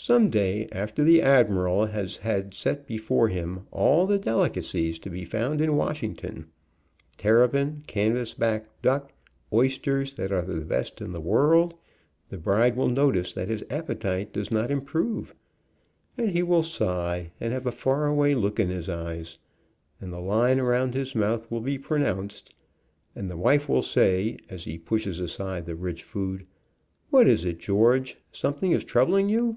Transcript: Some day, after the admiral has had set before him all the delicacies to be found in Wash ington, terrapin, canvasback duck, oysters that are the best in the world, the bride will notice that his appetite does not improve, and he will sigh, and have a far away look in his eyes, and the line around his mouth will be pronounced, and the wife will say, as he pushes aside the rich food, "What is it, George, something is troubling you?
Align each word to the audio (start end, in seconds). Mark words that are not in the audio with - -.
Some 0.00 0.30
day, 0.30 0.68
after 0.70 1.02
the 1.02 1.20
admiral 1.20 1.86
has 1.86 2.18
had 2.18 2.54
set 2.54 2.86
before 2.86 3.28
him 3.28 3.66
all 3.72 4.06
the 4.06 4.18
delicacies 4.18 5.00
to 5.00 5.10
be 5.10 5.24
found 5.24 5.60
in 5.60 5.76
Wash 5.76 6.02
ington, 6.02 6.44
terrapin, 7.16 7.82
canvasback 7.88 8.66
duck, 8.80 9.12
oysters 9.52 10.14
that 10.14 10.30
are 10.30 10.42
the 10.42 10.64
best 10.64 11.00
in 11.00 11.10
the 11.10 11.20
world, 11.20 11.74
the 12.28 12.38
bride 12.38 12.76
will 12.76 12.88
notice 12.88 13.32
that 13.32 13.48
his 13.48 13.64
appetite 13.70 14.32
does 14.32 14.52
not 14.52 14.70
improve, 14.70 15.34
and 16.16 16.30
he 16.30 16.44
will 16.44 16.62
sigh, 16.62 17.32
and 17.40 17.52
have 17.52 17.66
a 17.66 17.72
far 17.72 18.06
away 18.06 18.36
look 18.36 18.60
in 18.60 18.70
his 18.70 18.88
eyes, 18.88 19.36
and 20.00 20.12
the 20.12 20.20
line 20.20 20.60
around 20.60 20.94
his 20.94 21.16
mouth 21.16 21.50
will 21.50 21.60
be 21.60 21.76
pronounced, 21.76 22.54
and 23.16 23.28
the 23.28 23.36
wife 23.36 23.68
will 23.68 23.82
say, 23.82 24.38
as 24.48 24.62
he 24.64 24.78
pushes 24.78 25.18
aside 25.18 25.66
the 25.66 25.74
rich 25.74 26.04
food, 26.04 26.46
"What 27.10 27.26
is 27.28 27.44
it, 27.44 27.58
George, 27.58 28.16
something 28.30 28.70
is 28.70 28.84
troubling 28.84 29.28
you? 29.28 29.56